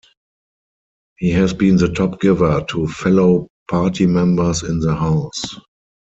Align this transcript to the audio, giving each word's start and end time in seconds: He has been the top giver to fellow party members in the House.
He 1.17 1.29
has 1.29 1.53
been 1.53 1.75
the 1.75 1.87
top 1.93 2.19
giver 2.21 2.65
to 2.69 2.87
fellow 2.87 3.49
party 3.69 4.07
members 4.07 4.63
in 4.63 4.79
the 4.79 4.95
House. 4.95 5.59